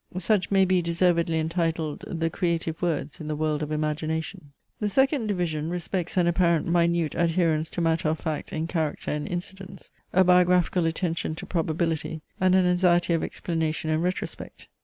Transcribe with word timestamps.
Such 0.17 0.49
may 0.49 0.65
be 0.65 0.81
deservedly 0.81 1.39
entitled 1.39 2.03
the 2.07 2.31
creative 2.31 2.81
words 2.81 3.19
in 3.19 3.27
the 3.27 3.35
world 3.35 3.61
of 3.61 3.71
imagination. 3.71 4.51
The 4.79 4.89
second 4.89 5.27
division 5.27 5.69
respects 5.69 6.17
an 6.17 6.25
apparent 6.25 6.65
minute 6.65 7.13
adherence 7.13 7.69
to 7.69 7.81
matter 7.81 8.09
of 8.09 8.17
fact 8.19 8.51
in 8.51 8.65
character 8.65 9.11
and 9.11 9.27
Incidents; 9.27 9.91
a 10.11 10.23
biographical 10.23 10.87
attention 10.87 11.35
to 11.35 11.45
probability, 11.45 12.23
and 12.39 12.55
an 12.55 12.65
anxiety 12.65 13.13
of 13.13 13.23
explanation 13.23 13.91
and 13.91 14.01
retrospect. 14.01 14.69